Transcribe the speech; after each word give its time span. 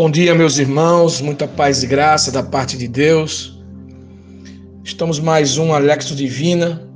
Bom 0.00 0.08
dia, 0.08 0.32
meus 0.32 0.58
irmãos, 0.58 1.20
muita 1.20 1.48
paz 1.48 1.82
e 1.82 1.86
graça 1.88 2.30
da 2.30 2.40
parte 2.40 2.78
de 2.78 2.86
Deus. 2.86 3.60
Estamos 4.84 5.18
mais 5.18 5.58
um 5.58 5.74
Alexo 5.74 6.14
Divina. 6.14 6.88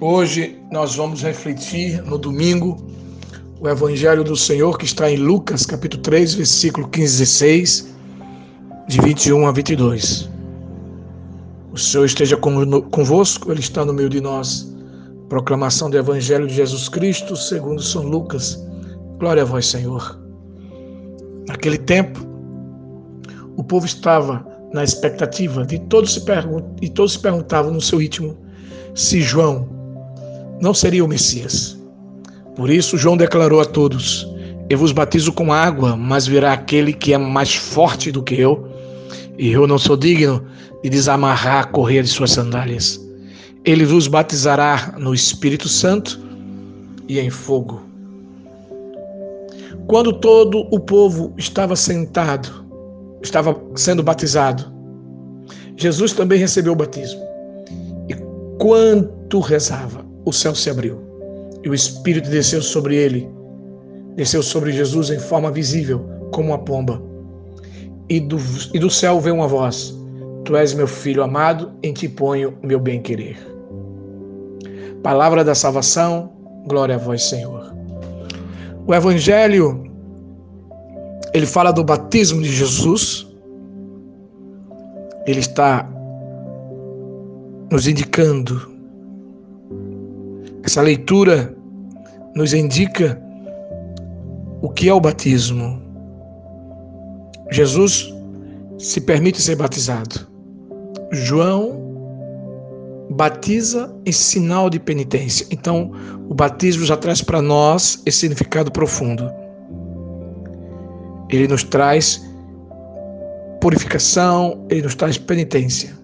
Hoje 0.00 0.58
nós 0.72 0.96
vamos 0.96 1.22
refletir 1.22 2.02
no 2.02 2.16
domingo 2.16 2.78
o 3.60 3.68
Evangelho 3.68 4.24
do 4.24 4.34
Senhor 4.34 4.78
que 4.78 4.86
está 4.86 5.10
em 5.10 5.18
Lucas, 5.18 5.66
capítulo 5.66 6.02
3, 6.02 6.32
versículo 6.32 6.88
15 6.88 7.16
e 7.16 7.18
16, 7.18 7.94
de 8.88 9.00
21 9.02 9.46
a 9.46 9.52
22. 9.52 10.30
O 11.70 11.76
Senhor 11.76 12.06
esteja 12.06 12.38
convosco, 12.38 13.52
Ele 13.52 13.60
está 13.60 13.84
no 13.84 13.92
meio 13.92 14.08
de 14.08 14.22
nós. 14.22 14.74
Proclamação 15.28 15.90
do 15.90 15.98
Evangelho 15.98 16.46
de 16.46 16.54
Jesus 16.54 16.88
Cristo, 16.88 17.36
segundo 17.36 17.82
São 17.82 18.04
Lucas. 18.04 18.58
Glória 19.18 19.42
a 19.42 19.44
vós, 19.44 19.66
Senhor. 19.66 20.25
Naquele 21.48 21.78
tempo, 21.78 22.20
o 23.56 23.62
povo 23.62 23.86
estava 23.86 24.46
na 24.72 24.84
expectativa 24.84 25.64
de 25.64 25.78
todos 25.78 26.14
se 26.14 26.22
e 26.82 26.88
todos 26.88 27.12
se 27.12 27.18
perguntavam 27.18 27.72
no 27.72 27.80
seu 27.80 27.98
ritmo 27.98 28.36
se 28.94 29.20
João 29.20 29.68
não 30.60 30.74
seria 30.74 31.04
o 31.04 31.08
Messias. 31.08 31.78
Por 32.54 32.70
isso 32.70 32.98
João 32.98 33.16
declarou 33.16 33.60
a 33.60 33.64
todos: 33.64 34.26
Eu 34.68 34.78
vos 34.78 34.92
batizo 34.92 35.32
com 35.32 35.52
água, 35.52 35.96
mas 35.96 36.26
virá 36.26 36.52
aquele 36.52 36.92
que 36.92 37.12
é 37.12 37.18
mais 37.18 37.54
forte 37.54 38.10
do 38.10 38.22
que 38.22 38.40
eu, 38.40 38.68
e 39.38 39.52
eu 39.52 39.66
não 39.66 39.78
sou 39.78 39.96
digno 39.96 40.42
de 40.82 40.90
desamarrar 40.90 41.64
a 41.64 41.68
correia 41.68 42.02
de 42.02 42.08
suas 42.08 42.32
sandálias. 42.32 43.00
Ele 43.64 43.84
vos 43.84 44.06
batizará 44.06 44.94
no 44.98 45.12
Espírito 45.14 45.68
Santo 45.68 46.20
e 47.08 47.18
em 47.18 47.30
fogo. 47.30 47.85
Quando 49.88 50.12
todo 50.12 50.66
o 50.72 50.80
povo 50.80 51.32
estava 51.36 51.76
sentado, 51.76 52.66
estava 53.22 53.56
sendo 53.76 54.02
batizado, 54.02 54.72
Jesus 55.76 56.12
também 56.12 56.38
recebeu 56.38 56.72
o 56.72 56.76
batismo. 56.76 57.20
E 58.08 58.14
quanto 58.58 59.40
rezava, 59.40 60.04
o 60.24 60.32
céu 60.32 60.54
se 60.54 60.70
abriu 60.70 61.06
e 61.66 61.68
o 61.68 61.74
Espírito 61.74 62.30
desceu 62.30 62.62
sobre 62.62 62.94
ele. 62.96 63.28
Desceu 64.14 64.42
sobre 64.42 64.72
Jesus 64.72 65.10
em 65.10 65.18
forma 65.18 65.50
visível, 65.50 66.00
como 66.32 66.50
uma 66.50 66.58
pomba. 66.58 67.02
E 68.08 68.20
do, 68.20 68.38
e 68.72 68.78
do 68.78 68.88
céu 68.88 69.20
veio 69.20 69.34
uma 69.34 69.48
voz: 69.48 69.92
Tu 70.44 70.56
és 70.56 70.72
meu 70.72 70.86
filho 70.86 71.24
amado, 71.24 71.72
em 71.82 71.92
ti 71.92 72.08
ponho 72.08 72.56
meu 72.62 72.78
bem-querer. 72.78 73.36
Palavra 75.02 75.44
da 75.44 75.56
salvação, 75.56 76.32
glória 76.68 76.94
a 76.94 76.98
vós, 76.98 77.24
Senhor. 77.24 77.74
O 78.86 78.94
Evangelho, 78.94 79.82
ele 81.34 81.46
fala 81.46 81.72
do 81.72 81.82
batismo 81.82 82.40
de 82.40 82.50
Jesus. 82.52 83.26
Ele 85.26 85.40
está 85.40 85.88
nos 87.70 87.88
indicando. 87.88 88.74
Essa 90.62 90.82
leitura 90.82 91.52
nos 92.34 92.54
indica 92.54 93.20
o 94.62 94.68
que 94.68 94.88
é 94.88 94.94
o 94.94 95.00
batismo. 95.00 95.82
Jesus 97.50 98.14
se 98.78 99.00
permite 99.00 99.42
ser 99.42 99.56
batizado. 99.56 100.26
João 101.12 101.85
batiza 103.16 103.90
em 104.04 104.12
sinal 104.12 104.68
de 104.68 104.78
penitência. 104.78 105.46
Então, 105.50 105.90
o 106.28 106.34
batismo 106.34 106.84
já 106.84 106.96
traz 106.98 107.22
para 107.22 107.40
nós 107.40 108.02
esse 108.04 108.18
significado 108.18 108.70
profundo. 108.70 109.32
Ele 111.30 111.48
nos 111.48 111.64
traz 111.64 112.22
purificação, 113.60 114.66
ele 114.68 114.82
nos 114.82 114.94
traz 114.94 115.16
penitência. 115.16 115.96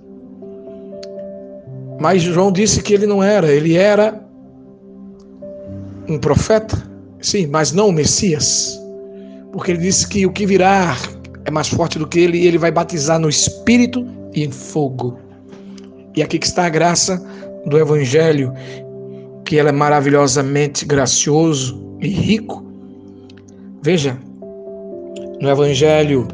Mas 2.00 2.22
João 2.22 2.50
disse 2.50 2.82
que 2.82 2.94
ele 2.94 3.06
não 3.06 3.22
era, 3.22 3.52
ele 3.52 3.76
era 3.76 4.18
um 6.08 6.18
profeta, 6.18 6.82
sim, 7.20 7.46
mas 7.46 7.72
não 7.72 7.88
o 7.88 7.92
Messias, 7.92 8.80
porque 9.52 9.72
ele 9.72 9.82
disse 9.82 10.08
que 10.08 10.26
o 10.26 10.32
que 10.32 10.46
virá 10.46 10.96
é 11.44 11.50
mais 11.50 11.68
forte 11.68 11.98
do 11.98 12.08
que 12.08 12.18
ele 12.18 12.38
e 12.38 12.46
ele 12.46 12.58
vai 12.58 12.72
batizar 12.72 13.20
no 13.20 13.28
espírito 13.28 14.04
e 14.34 14.44
em 14.44 14.50
fogo. 14.50 15.18
E 16.14 16.22
aqui 16.22 16.38
que 16.38 16.46
está 16.46 16.66
a 16.66 16.68
graça 16.68 17.22
do 17.66 17.78
Evangelho, 17.78 18.52
que 19.44 19.58
ela 19.58 19.70
é 19.70 19.72
maravilhosamente 19.72 20.84
gracioso 20.84 21.96
e 22.00 22.08
rico. 22.08 22.64
Veja, 23.82 24.18
no 25.40 25.48
Evangelho 25.48 26.28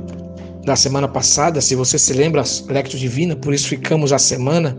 da 0.64 0.76
semana 0.76 1.08
passada, 1.08 1.60
se 1.60 1.74
você 1.74 1.98
se 1.98 2.12
lembra, 2.12 2.42
Lectio 2.68 2.98
Divina, 2.98 3.36
por 3.36 3.54
isso 3.54 3.68
ficamos 3.68 4.12
a 4.12 4.18
semana 4.18 4.76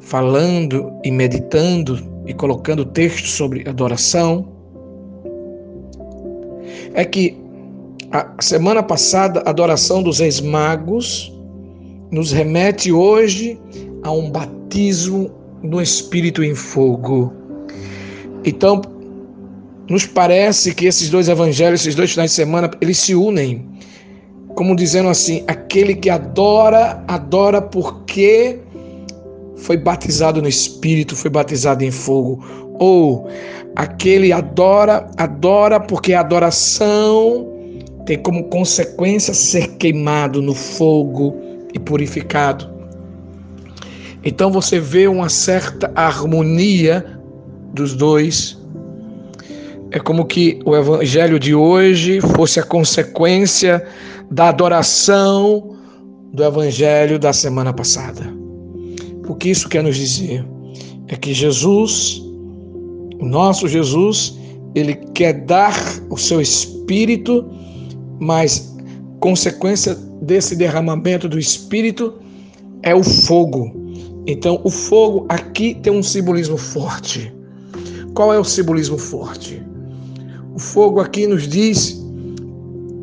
falando 0.00 0.92
e 1.04 1.10
meditando 1.10 1.98
e 2.26 2.34
colocando 2.34 2.84
textos 2.84 3.32
sobre 3.32 3.68
adoração. 3.68 4.48
É 6.94 7.04
que 7.04 7.36
a 8.12 8.34
semana 8.40 8.82
passada, 8.82 9.42
a 9.46 9.50
adoração 9.50 10.02
dos 10.02 10.18
reis 10.18 10.40
magos 10.40 11.32
nos 12.10 12.32
remete 12.32 12.92
hoje 12.92 13.58
a 14.02 14.10
um 14.10 14.30
batismo 14.30 15.30
no 15.62 15.80
Espírito 15.80 16.42
em 16.42 16.54
fogo. 16.54 17.32
Então, 18.44 18.80
nos 19.88 20.06
parece 20.06 20.74
que 20.74 20.86
esses 20.86 21.10
dois 21.10 21.28
evangelhos, 21.28 21.80
esses 21.80 21.94
dois 21.94 22.12
finais 22.12 22.30
de 22.30 22.36
semana, 22.36 22.70
eles 22.80 22.98
se 22.98 23.14
unem, 23.14 23.68
como 24.54 24.74
dizendo 24.74 25.08
assim: 25.08 25.44
aquele 25.46 25.94
que 25.94 26.08
adora, 26.08 27.02
adora 27.08 27.60
porque 27.60 28.58
foi 29.56 29.76
batizado 29.76 30.40
no 30.40 30.48
Espírito, 30.48 31.14
foi 31.16 31.30
batizado 31.30 31.84
em 31.84 31.90
fogo. 31.90 32.42
Ou 32.78 33.28
aquele 33.76 34.32
adora, 34.32 35.10
adora 35.16 35.78
porque 35.78 36.14
a 36.14 36.20
adoração 36.20 37.46
tem 38.06 38.18
como 38.18 38.44
consequência 38.44 39.34
ser 39.34 39.68
queimado 39.76 40.40
no 40.40 40.54
fogo 40.54 41.36
e 41.74 41.78
purificado. 41.78 42.79
Então 44.24 44.50
você 44.50 44.78
vê 44.78 45.08
uma 45.08 45.28
certa 45.28 45.90
harmonia 45.94 47.18
dos 47.72 47.94
dois. 47.94 48.58
É 49.90 49.98
como 49.98 50.24
que 50.24 50.60
o 50.64 50.76
evangelho 50.76 51.38
de 51.38 51.54
hoje 51.54 52.20
fosse 52.20 52.60
a 52.60 52.62
consequência 52.62 53.84
da 54.30 54.48
adoração 54.48 55.76
do 56.32 56.44
evangelho 56.44 57.18
da 57.18 57.32
semana 57.32 57.72
passada. 57.72 58.22
O 59.26 59.34
que 59.34 59.50
isso 59.50 59.68
quer 59.68 59.82
nos 59.82 59.96
dizer? 59.96 60.44
É 61.08 61.16
que 61.16 61.32
Jesus, 61.32 62.22
o 63.20 63.24
nosso 63.24 63.66
Jesus, 63.66 64.38
ele 64.74 64.94
quer 65.14 65.32
dar 65.32 65.74
o 66.08 66.16
seu 66.16 66.40
espírito, 66.40 67.48
mas 68.20 68.76
consequência 69.18 69.96
desse 70.22 70.54
derramamento 70.54 71.28
do 71.28 71.38
espírito 71.38 72.14
é 72.82 72.94
o 72.94 73.02
fogo 73.02 73.79
então, 74.26 74.60
o 74.64 74.70
fogo 74.70 75.26
aqui 75.28 75.74
tem 75.74 75.92
um 75.92 76.02
simbolismo 76.02 76.56
forte. 76.56 77.32
Qual 78.14 78.32
é 78.32 78.38
o 78.38 78.44
simbolismo 78.44 78.98
forte? 78.98 79.62
O 80.54 80.58
fogo 80.58 81.00
aqui 81.00 81.26
nos 81.26 81.48
diz 81.48 82.00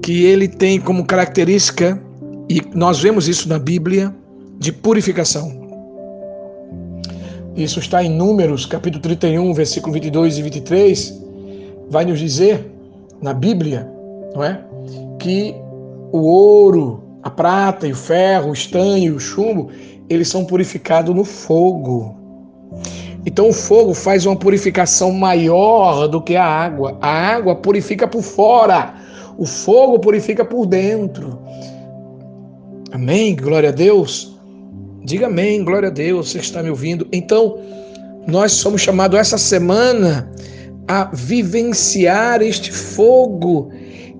que 0.01 0.23
ele 0.23 0.47
tem 0.47 0.79
como 0.79 1.05
característica, 1.05 2.01
e 2.49 2.61
nós 2.73 2.99
vemos 2.99 3.27
isso 3.27 3.49
na 3.49 3.59
Bíblia, 3.59 4.15
de 4.57 4.71
purificação. 4.71 5.67
Isso 7.55 7.79
está 7.79 8.03
em 8.03 8.09
Números, 8.09 8.65
capítulo 8.65 9.01
31, 9.01 9.53
versículo 9.53 9.93
22 9.93 10.37
e 10.37 10.43
23, 10.43 11.21
vai 11.89 12.05
nos 12.05 12.19
dizer 12.19 12.71
na 13.21 13.33
Bíblia, 13.33 13.89
não 14.35 14.43
é? 14.43 14.61
Que 15.19 15.55
o 16.11 16.19
ouro, 16.19 17.03
a 17.23 17.29
prata 17.29 17.87
e 17.87 17.91
o 17.91 17.95
ferro, 17.95 18.51
o 18.51 18.53
estanho, 18.53 19.15
o 19.15 19.19
chumbo, 19.19 19.69
eles 20.09 20.27
são 20.27 20.45
purificados 20.45 21.15
no 21.15 21.23
fogo. 21.23 22.15
Então 23.25 23.49
o 23.49 23.53
fogo 23.53 23.93
faz 23.93 24.25
uma 24.25 24.35
purificação 24.35 25.11
maior 25.11 26.07
do 26.07 26.21
que 26.21 26.35
a 26.35 26.45
água. 26.45 26.97
A 27.01 27.09
água 27.09 27.55
purifica 27.55 28.07
por 28.07 28.21
fora, 28.21 28.95
o 29.37 29.45
fogo 29.45 29.99
purifica 29.99 30.45
por 30.45 30.65
dentro. 30.65 31.39
Amém? 32.91 33.35
Glória 33.35 33.69
a 33.69 33.71
Deus. 33.71 34.37
Diga 35.03 35.27
amém, 35.27 35.63
glória 35.63 35.87
a 35.87 35.91
Deus, 35.91 36.31
você 36.31 36.39
está 36.39 36.61
me 36.61 36.69
ouvindo. 36.69 37.07
Então, 37.13 37.59
nós 38.27 38.51
somos 38.51 38.81
chamados 38.81 39.17
essa 39.17 39.37
semana 39.37 40.29
a 40.87 41.05
vivenciar 41.13 42.41
este 42.41 42.71
fogo 42.71 43.69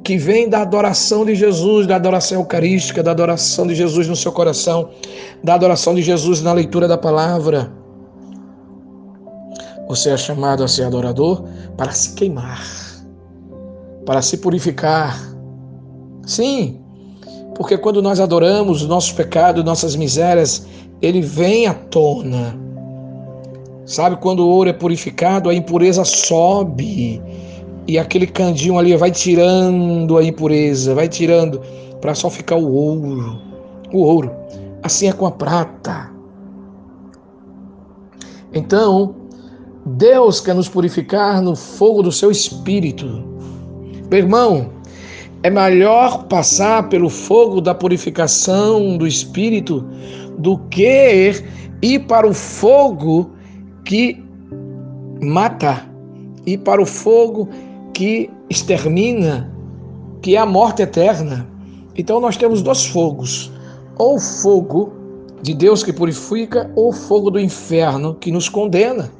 que 0.08 0.18
vem 0.18 0.48
da 0.48 0.62
adoração 0.62 1.26
de 1.26 1.36
Jesus, 1.36 1.86
da 1.86 1.98
adoração 1.98 2.40
eucarística, 2.40 3.04
da 3.04 3.12
adoração 3.12 3.68
de 3.68 3.76
Jesus 3.76 4.08
no 4.08 4.16
seu 4.16 4.32
coração, 4.32 4.92
da 5.44 5.56
adoração 5.56 5.94
de 5.94 6.02
Jesus 6.02 6.42
na 6.42 6.54
leitura 6.54 6.88
da 6.88 6.98
palavra. 6.98 7.70
Você 9.90 10.12
é 10.12 10.16
chamado 10.16 10.64
a 10.64 10.68
ser 10.70 10.84
adorador 10.84 11.44
para 11.76 11.92
se 11.92 12.14
queimar, 12.14 12.66
para 14.06 14.22
se 14.22 14.38
purificar. 14.38 15.20
Sim, 16.26 16.80
Porque 17.54 17.78
quando 17.78 18.02
nós 18.02 18.22
adoramos 18.22 18.88
nossos 18.88 19.12
pecados, 19.12 19.62
nossas 19.62 19.94
misérias, 19.94 20.66
ele 21.02 21.20
vem 21.20 21.68
à 21.68 21.74
tona. 21.74 22.58
Sabe, 23.86 24.16
quando 24.16 24.40
o 24.40 24.48
ouro 24.48 24.70
é 24.70 24.74
purificado, 24.74 25.50
a 25.50 25.54
impureza 25.54 26.06
sobe. 26.06 27.22
E 27.88 27.98
aquele 27.98 28.28
candinho 28.28 28.78
ali 28.78 28.96
vai 28.98 29.12
tirando 29.12 30.18
a 30.18 30.24
impureza, 30.24 30.94
vai 30.94 31.08
tirando, 31.08 31.62
para 32.02 32.14
só 32.14 32.30
ficar 32.30 32.58
o 32.58 32.74
ouro. 32.74 33.42
O 33.94 34.00
ouro. 34.00 34.32
Assim 34.84 35.08
é 35.08 35.14
com 35.14 35.26
a 35.26 35.32
prata. 35.32 36.12
Então, 38.54 39.16
Deus 39.86 40.42
quer 40.42 40.54
nos 40.54 40.68
purificar 40.68 41.42
no 41.42 41.56
fogo 41.56 42.04
do 42.04 42.12
seu 42.12 42.30
espírito. 42.30 43.06
Meu 44.10 44.20
irmão, 44.20 44.70
é 45.44 45.50
melhor 45.50 46.26
passar 46.26 46.90
pelo 46.90 47.10
fogo 47.10 47.62
da 47.62 47.74
purificação 47.74 48.98
do 48.98 49.08
espírito 49.08 49.86
do 50.38 50.58
que 50.70 51.44
ir 51.82 52.00
para 52.00 52.28
o 52.28 52.34
fogo 52.34 53.32
que 53.86 54.22
mata, 55.22 55.86
ir 56.46 56.58
para 56.60 56.82
o 56.82 56.86
fogo 56.86 57.48
que 57.98 58.30
extermina, 58.48 59.52
que 60.22 60.36
é 60.36 60.40
a 60.40 60.46
morte 60.46 60.84
eterna. 60.84 61.48
Então 61.98 62.20
nós 62.20 62.38
temos 62.38 62.62
dois 62.62 62.86
fogos: 62.86 63.52
ou 63.98 64.18
o 64.18 64.20
fogo 64.20 64.94
de 65.42 65.56
Deus 65.56 65.82
que 65.82 65.92
purifica, 65.92 66.72
ou 66.76 66.90
o 66.90 66.94
fogo 66.94 67.32
do 67.32 67.40
inferno 67.40 68.14
que 68.14 68.32
nos 68.32 68.50
condena. 68.50 69.12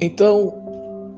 Então, 0.00 0.52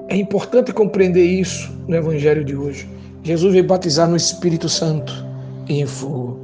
é 0.08 0.17
importante 0.17 0.75
compreender 0.75 1.25
isso 1.25 1.73
no 1.88 1.96
Evangelho 1.96 2.44
de 2.44 2.55
hoje. 2.55 2.87
Jesus 3.23 3.50
veio 3.50 3.67
batizar 3.67 4.11
no 4.11 4.17
Espírito 4.17 4.69
Santo 4.69 5.25
e 5.70 5.81
em 5.81 5.87
fogo. 5.87 6.38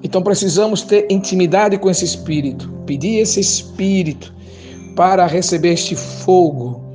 Então 0.00 0.22
precisamos 0.22 0.82
ter 0.82 1.08
intimidade 1.10 1.76
com 1.76 1.90
esse 1.90 2.04
Espírito, 2.04 2.68
pedir 2.86 3.18
esse 3.18 3.40
Espírito 3.40 4.32
para 4.94 5.26
receber 5.26 5.72
este 5.72 5.96
fogo. 5.96 6.91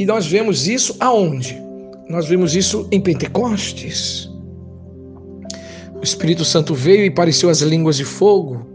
E 0.00 0.06
nós 0.06 0.26
vemos 0.26 0.66
isso 0.66 0.96
aonde? 0.98 1.62
Nós 2.08 2.26
vemos 2.26 2.56
isso 2.56 2.88
em 2.90 2.98
Pentecostes. 2.98 4.30
O 5.94 6.02
Espírito 6.02 6.42
Santo 6.42 6.74
veio 6.74 7.04
e 7.04 7.10
pareceu 7.10 7.50
as 7.50 7.60
línguas 7.60 7.98
de 7.98 8.04
fogo, 8.06 8.66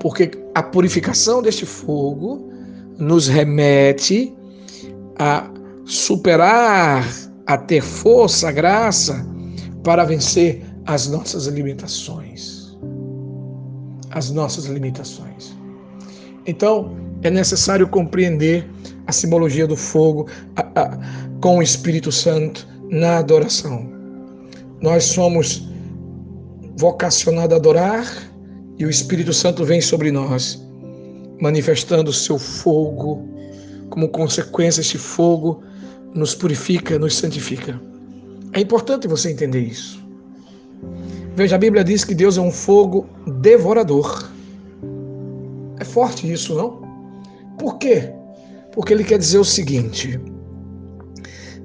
porque 0.00 0.30
a 0.54 0.62
purificação 0.62 1.42
deste 1.42 1.66
fogo 1.66 2.52
nos 2.96 3.26
remete 3.26 4.32
a 5.18 5.50
superar, 5.84 7.04
a 7.44 7.58
ter 7.58 7.82
força, 7.82 8.52
graça 8.52 9.26
para 9.82 10.04
vencer 10.04 10.64
as 10.86 11.08
nossas 11.08 11.48
limitações. 11.48 12.78
As 14.12 14.30
nossas 14.30 14.66
limitações. 14.66 15.52
Então, 16.46 16.96
é 17.24 17.30
necessário 17.30 17.88
compreender 17.88 18.64
a 19.08 19.12
simbologia 19.12 19.66
do 19.66 19.74
fogo 19.74 20.28
a, 20.54 20.82
a, 20.82 20.98
com 21.40 21.58
o 21.58 21.62
Espírito 21.62 22.12
Santo 22.12 22.68
na 22.90 23.18
adoração. 23.18 23.90
Nós 24.82 25.04
somos 25.04 25.66
vocacionados 26.76 27.54
a 27.54 27.56
adorar 27.56 28.06
e 28.78 28.84
o 28.84 28.90
Espírito 28.90 29.32
Santo 29.32 29.64
vem 29.64 29.80
sobre 29.80 30.12
nós, 30.12 30.62
manifestando 31.40 32.10
o 32.10 32.14
seu 32.14 32.38
fogo. 32.38 33.26
Como 33.88 34.10
consequência, 34.10 34.82
este 34.82 34.98
fogo 34.98 35.62
nos 36.14 36.34
purifica, 36.34 36.98
nos 36.98 37.16
santifica. 37.16 37.80
É 38.52 38.60
importante 38.60 39.08
você 39.08 39.30
entender 39.30 39.62
isso. 39.62 40.06
Veja, 41.34 41.56
a 41.56 41.58
Bíblia 41.58 41.82
diz 41.82 42.04
que 42.04 42.14
Deus 42.14 42.36
é 42.36 42.42
um 42.42 42.50
fogo 42.50 43.06
devorador. 43.40 44.30
É 45.80 45.84
forte 45.84 46.30
isso, 46.30 46.54
não? 46.54 46.82
Por 47.58 47.78
quê? 47.78 48.12
Porque 48.78 48.92
ele 48.92 49.02
quer 49.02 49.18
dizer 49.18 49.38
o 49.38 49.44
seguinte: 49.44 50.20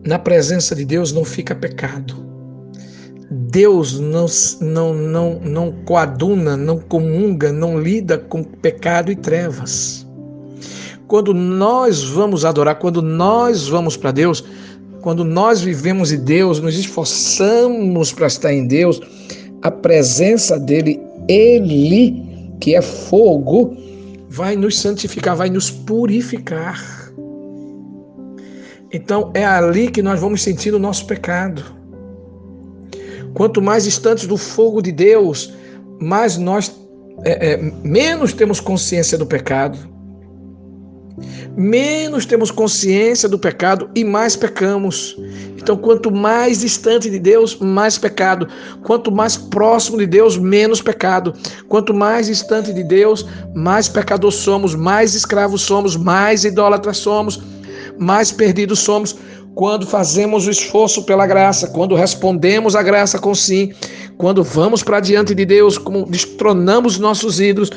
na 0.04 0.18
presença 0.18 0.76
de 0.76 0.84
Deus 0.84 1.14
não 1.14 1.24
fica 1.24 1.54
pecado. 1.54 2.16
Deus 3.30 4.00
não, 4.00 4.26
não, 4.60 4.96
não, 4.96 5.40
não 5.40 5.72
coaduna, 5.86 6.58
não 6.58 6.80
comunga, 6.80 7.54
não 7.54 7.80
lida 7.80 8.18
com 8.18 8.44
pecado 8.44 9.12
e 9.12 9.16
trevas. 9.16 10.08
Quando 11.08 11.36
nós 11.36 12.04
vamos 12.04 12.46
adorar, 12.46 12.80
quando 12.80 13.00
nós 13.00 13.68
vamos 13.68 13.96
para 13.96 14.10
Deus, 14.10 14.44
quando 15.02 15.24
nós 15.24 15.62
vivemos 15.62 16.12
em 16.12 16.24
Deus, 16.24 16.60
nos 16.60 16.76
esforçamos 16.80 18.12
para 18.12 18.26
estar 18.26 18.52
em 18.52 18.66
Deus, 18.66 19.00
a 19.62 19.70
presença 19.70 20.60
dele, 20.60 21.00
ele, 21.30 22.56
que 22.60 22.74
é 22.74 22.82
fogo, 22.82 23.78
vai 24.30 24.56
nos 24.56 24.80
santificar, 24.80 25.36
vai 25.36 25.52
nos 25.52 25.70
purificar. 25.70 27.03
Então 28.94 29.32
é 29.34 29.44
ali 29.44 29.90
que 29.90 30.04
nós 30.04 30.20
vamos 30.20 30.44
sentir 30.44 30.74
o 30.74 30.80
nosso 30.80 31.08
pecado. 31.08 31.64
Quanto 33.34 33.62
mais 33.62 33.86
distantes 33.86 34.28
do 34.28 34.38
fogo 34.38 34.82
de 34.82 34.92
Deus, 34.92 35.52
mais 36.00 36.38
nós 36.38 36.72
é, 37.26 37.54
é, 37.54 37.58
menos 37.84 38.32
temos 38.32 38.60
consciência 38.60 39.18
do 39.18 39.26
pecado 39.26 39.94
menos 41.56 42.26
temos 42.26 42.50
consciência 42.52 43.30
do 43.30 43.38
pecado 43.38 43.90
e 43.96 44.04
mais 44.04 44.36
pecamos. 44.36 45.16
Então, 45.58 45.78
quanto 45.78 46.12
mais 46.12 46.60
distante 46.60 47.10
de 47.10 47.20
Deus, 47.20 47.58
mais 47.58 47.98
pecado. 47.98 48.48
Quanto 48.84 49.12
mais 49.12 49.38
próximo 49.38 49.98
de 49.98 50.06
Deus, 50.06 50.38
menos 50.38 50.82
pecado. 50.82 51.34
Quanto 51.68 51.94
mais 51.94 52.28
distante 52.28 52.74
de 52.74 52.84
Deus, 52.84 53.26
mais 53.54 53.88
pecador 53.88 54.32
somos, 54.32 54.76
mais 54.76 55.14
escravos 55.14 55.62
somos, 55.62 55.96
mais 55.96 56.44
idólatras 56.44 56.98
somos, 56.98 57.42
mais 58.00 58.32
perdidos 58.32 58.80
somos. 58.80 59.16
Quando 59.56 59.86
fazemos 59.86 60.48
o 60.48 60.50
esforço 60.50 61.04
pela 61.04 61.28
graça, 61.28 61.68
quando 61.68 61.94
respondemos 61.96 62.76
a 62.76 62.82
graça 62.82 63.20
com 63.20 63.36
sim, 63.36 63.72
quando 64.18 64.44
vamos 64.44 64.82
para 64.82 65.00
diante 65.00 65.36
de 65.36 65.46
Deus, 65.46 65.78
como 65.78 66.06
destronamos 66.06 66.98
nossos 66.98 67.40
ídolos, 67.40 67.70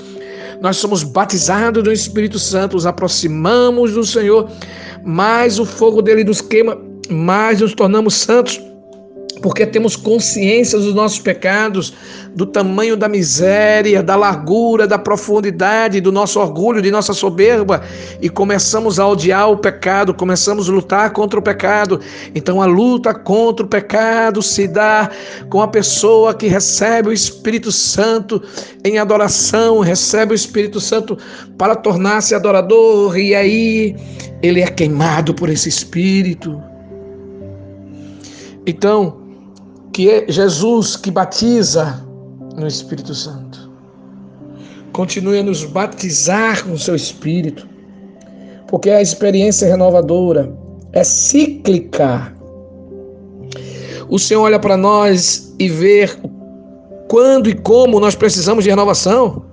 nós 0.62 0.78
somos 0.78 1.02
batizados 1.02 1.82
do 1.82 1.92
Espírito 1.92 2.38
Santo, 2.38 2.74
nos 2.74 2.86
aproximamos 2.86 3.92
do 3.92 4.04
Senhor, 4.04 4.48
mais 5.04 5.58
o 5.58 5.66
fogo 5.66 6.00
dele 6.00 6.24
nos 6.24 6.40
queima, 6.40 6.78
mais 7.10 7.60
nos 7.60 7.74
tornamos 7.74 8.14
santos 8.14 8.58
porque 9.46 9.64
temos 9.64 9.94
consciência 9.94 10.76
dos 10.76 10.92
nossos 10.92 11.20
pecados, 11.20 11.94
do 12.34 12.44
tamanho 12.44 12.96
da 12.96 13.08
miséria, 13.08 14.02
da 14.02 14.16
largura, 14.16 14.88
da 14.88 14.98
profundidade, 14.98 16.00
do 16.00 16.10
nosso 16.10 16.40
orgulho, 16.40 16.82
de 16.82 16.90
nossa 16.90 17.12
soberba, 17.12 17.80
e 18.20 18.28
começamos 18.28 18.98
a 18.98 19.06
odiar 19.06 19.48
o 19.48 19.56
pecado, 19.56 20.12
começamos 20.12 20.68
a 20.68 20.72
lutar 20.72 21.12
contra 21.12 21.38
o 21.38 21.42
pecado. 21.42 22.00
Então 22.34 22.60
a 22.60 22.66
luta 22.66 23.14
contra 23.14 23.64
o 23.64 23.68
pecado 23.68 24.42
se 24.42 24.66
dá 24.66 25.08
com 25.48 25.62
a 25.62 25.68
pessoa 25.68 26.34
que 26.34 26.48
recebe 26.48 27.10
o 27.10 27.12
Espírito 27.12 27.70
Santo 27.70 28.42
em 28.82 28.98
adoração, 28.98 29.78
recebe 29.78 30.32
o 30.32 30.34
Espírito 30.34 30.80
Santo 30.80 31.16
para 31.56 31.76
tornar-se 31.76 32.34
adorador, 32.34 33.16
e 33.16 33.32
aí 33.32 33.94
ele 34.42 34.60
é 34.60 34.66
queimado 34.66 35.32
por 35.32 35.48
esse 35.48 35.68
Espírito. 35.68 36.60
Então, 38.66 39.25
que 39.96 40.10
é 40.10 40.26
Jesus 40.28 40.94
que 40.94 41.10
batiza 41.10 42.06
no 42.54 42.66
Espírito 42.66 43.14
Santo. 43.14 43.72
Continue 44.92 45.38
a 45.38 45.42
nos 45.42 45.64
batizar 45.64 46.62
com 46.66 46.76
seu 46.76 46.94
Espírito, 46.94 47.66
porque 48.68 48.90
a 48.90 49.00
experiência 49.00 49.66
renovadora 49.66 50.54
é 50.92 51.02
cíclica. 51.02 52.30
O 54.10 54.18
Senhor 54.18 54.42
olha 54.42 54.58
para 54.58 54.76
nós 54.76 55.54
e 55.58 55.66
vê 55.66 56.10
quando 57.08 57.48
e 57.48 57.54
como 57.54 57.98
nós 57.98 58.14
precisamos 58.14 58.64
de 58.64 58.68
renovação. 58.68 59.46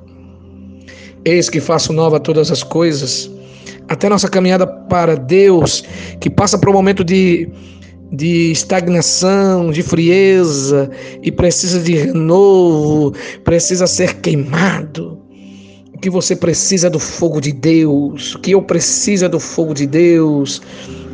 Eis 1.23 1.49
que 1.49 1.61
faço 1.61 1.93
nova 1.93 2.19
todas 2.19 2.51
as 2.51 2.63
coisas. 2.63 3.31
Até 3.87 4.09
nossa 4.09 4.27
caminhada 4.27 4.67
para 4.67 5.15
Deus, 5.15 5.85
que 6.19 6.29
passa 6.29 6.57
por 6.57 6.67
um 6.67 6.73
momento 6.73 7.01
de 7.01 7.49
de 8.13 8.51
estagnação, 8.51 9.71
de 9.71 9.81
frieza 9.81 10.89
e 11.23 11.31
precisa 11.31 11.79
de 11.79 11.95
renovo, 11.95 13.11
precisa 13.43 13.87
ser 13.87 14.21
queimado. 14.21 15.19
O 15.91 15.97
que 15.97 16.11
você 16.11 16.35
precisa 16.35 16.87
é 16.87 16.89
do 16.91 16.99
fogo 16.99 17.41
de 17.41 17.51
Deus, 17.51 18.35
o 18.35 18.39
que 18.39 18.51
eu 18.51 18.61
preciso 18.61 19.25
é 19.25 19.29
do 19.29 19.39
fogo 19.39 19.73
de 19.73 19.87
Deus. 19.87 20.61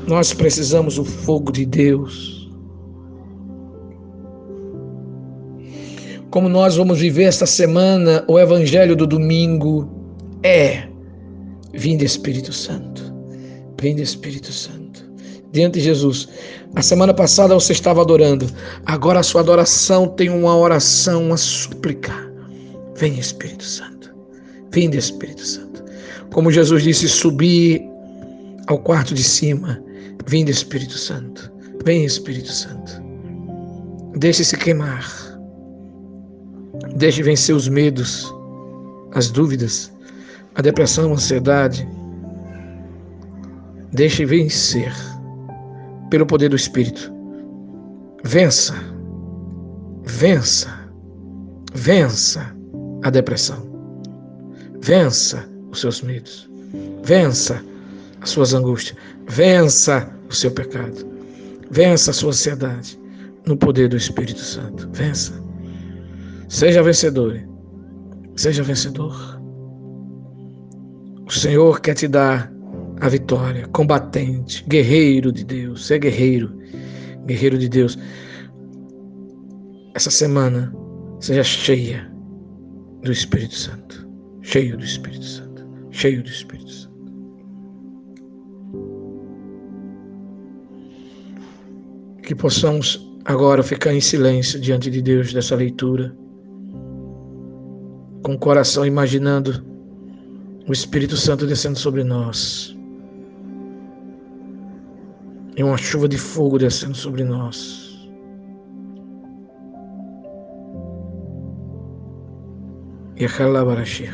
Nós 0.07 0.33
precisamos 0.33 0.95
do 0.95 1.05
fogo 1.05 1.51
de 1.53 1.65
Deus. 1.65 2.49
Como 6.29 6.49
nós 6.49 6.75
vamos 6.75 6.99
viver 6.99 7.23
esta 7.23 7.45
semana 7.45 8.25
o 8.27 8.37
evangelho 8.37 8.95
do 8.95 9.07
domingo 9.07 9.89
é: 10.43 10.83
vinde 11.73 12.03
Espírito 12.03 12.51
Santo, 12.51 13.13
vinde 13.79 14.01
Espírito 14.01 14.51
Santo. 14.51 14.88
Diante 15.51 15.75
de 15.75 15.81
Jesus. 15.81 16.27
A 16.75 16.81
semana 16.81 17.13
passada 17.13 17.53
você 17.53 17.73
estava 17.73 18.01
adorando. 18.01 18.47
Agora 18.85 19.19
a 19.19 19.23
sua 19.23 19.41
adoração 19.41 20.07
tem 20.07 20.29
uma 20.29 20.55
oração, 20.55 21.25
uma 21.25 21.37
súplica. 21.37 22.13
Vem 22.95 23.17
Espírito 23.17 23.63
Santo. 23.63 24.13
Vem 24.71 24.89
Espírito 24.95 25.45
Santo. 25.45 25.83
Como 26.31 26.51
Jesus 26.51 26.83
disse, 26.83 27.07
subir 27.07 27.81
ao 28.67 28.77
quarto 28.77 29.13
de 29.13 29.23
cima. 29.23 29.81
Vem 30.27 30.47
Espírito 30.47 30.97
Santo. 30.97 31.51
Vem 31.85 32.05
Espírito 32.05 32.51
Santo. 32.51 33.01
Deixe-se 34.17 34.55
queimar. 34.57 35.07
Deixe 36.95 37.23
vencer 37.23 37.55
os 37.55 37.67
medos, 37.67 38.33
as 39.13 39.29
dúvidas, 39.29 39.91
a 40.55 40.61
depressão, 40.61 41.11
a 41.11 41.13
ansiedade. 41.13 41.87
Deixe 43.91 44.25
vencer 44.25 44.93
pelo 46.09 46.25
poder 46.25 46.49
do 46.49 46.55
Espírito. 46.55 47.11
Vença, 48.23 48.73
vença, 50.03 50.69
vença 51.73 52.55
a 53.03 53.09
depressão. 53.09 53.69
Vença 54.81 55.47
os 55.71 55.81
seus 55.81 56.01
medos. 56.01 56.49
Vença 57.03 57.63
as 58.21 58.29
suas 58.29 58.53
angústias. 58.53 58.97
Vença 59.27 60.09
o 60.29 60.33
seu 60.33 60.51
pecado. 60.51 61.05
Vença 61.71 62.11
a 62.11 62.13
sua 62.13 62.29
ansiedade 62.29 62.99
no 63.45 63.55
poder 63.55 63.89
do 63.89 63.97
Espírito 63.97 64.39
Santo. 64.39 64.89
Vença. 64.91 65.33
Seja 66.47 66.83
vencedor. 66.83 67.39
Seja 68.35 68.63
vencedor. 68.63 69.39
O 71.25 71.31
Senhor 71.31 71.79
quer 71.79 71.93
te 71.93 72.07
dar 72.07 72.51
a 73.01 73.07
vitória, 73.07 73.67
combatente, 73.67 74.63
guerreiro 74.67 75.31
de 75.31 75.43
Deus. 75.43 75.85
Você 75.85 75.95
é 75.95 75.99
guerreiro, 75.99 76.51
guerreiro 77.25 77.57
de 77.57 77.69
Deus. 77.69 77.97
Essa 79.95 80.11
semana 80.11 80.73
seja 81.19 81.43
cheia 81.43 82.11
do 83.03 83.11
Espírito 83.11 83.55
Santo, 83.55 84.07
cheio 84.41 84.77
do 84.77 84.83
Espírito 84.83 85.23
Santo, 85.23 85.65
cheio 85.91 86.21
do 86.21 86.29
Espírito 86.29 86.71
Santo. 86.71 86.89
Que 92.23 92.35
possamos 92.35 93.09
agora 93.25 93.63
ficar 93.63 93.93
em 93.93 94.01
silêncio 94.01 94.59
diante 94.59 94.91
de 94.91 95.01
Deus 95.01 95.33
dessa 95.33 95.55
leitura, 95.55 96.15
com 98.23 98.33
o 98.33 98.39
coração 98.39 98.85
imaginando 98.85 99.65
o 100.67 100.73
Espírito 100.73 101.15
Santo 101.15 101.47
descendo 101.47 101.79
sobre 101.79 102.03
nós 102.03 102.77
e 105.59 105.63
uma 105.63 105.75
chuva 105.75 106.07
de 106.07 106.17
fogo 106.17 106.57
descendo 106.57 106.95
sobre 106.95 107.21
nós. 107.21 108.09
E 113.17 113.25
a 113.25 113.29
calabarachir. 113.29 114.13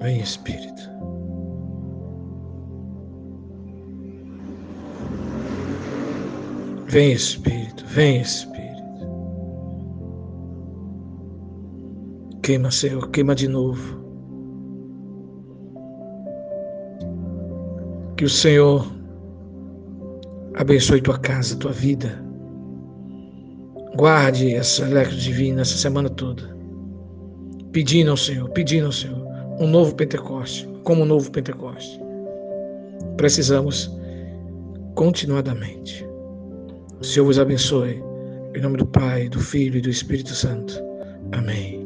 Vem 0.00 0.18
Espírito. 0.20 0.90
Vem 6.88 7.12
Espírito, 7.12 7.86
vem 7.86 8.20
Espírito. 8.20 8.55
Queima, 12.46 12.70
Senhor, 12.70 13.10
queima 13.10 13.34
de 13.34 13.48
novo. 13.48 14.00
Que 18.16 18.24
o 18.24 18.28
Senhor 18.30 18.86
abençoe 20.54 21.02
tua 21.02 21.18
casa, 21.18 21.56
tua 21.56 21.72
vida. 21.72 22.24
Guarde 23.96 24.54
essa 24.54 24.88
electro 24.88 25.16
divina 25.16 25.62
essa 25.62 25.76
semana 25.76 26.08
toda. 26.08 26.56
Pedindo 27.72 28.12
ao 28.12 28.16
Senhor, 28.16 28.48
pedindo 28.50 28.86
ao 28.86 28.92
Senhor 28.92 29.26
um 29.58 29.66
novo 29.66 29.96
Pentecoste, 29.96 30.68
como 30.84 31.02
um 31.02 31.06
novo 31.06 31.28
Pentecoste. 31.32 32.00
Precisamos 33.16 33.90
continuadamente. 34.94 36.06
O 37.00 37.04
Senhor 37.04 37.26
vos 37.26 37.40
abençoe. 37.40 38.00
Em 38.54 38.60
nome 38.60 38.76
do 38.76 38.86
Pai, 38.86 39.28
do 39.28 39.40
Filho 39.40 39.78
e 39.78 39.80
do 39.80 39.90
Espírito 39.90 40.32
Santo. 40.32 40.80
Amém. 41.32 41.85